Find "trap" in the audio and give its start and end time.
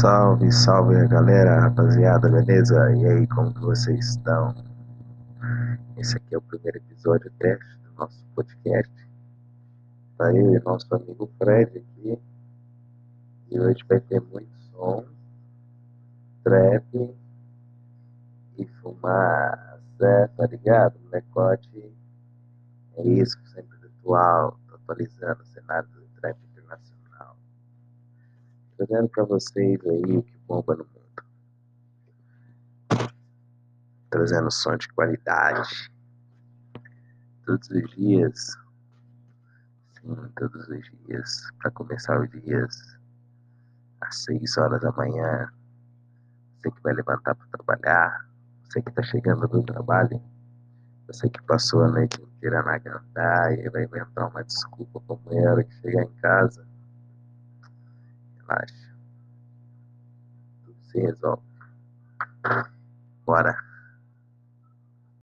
16.42-17.16, 26.20-26.36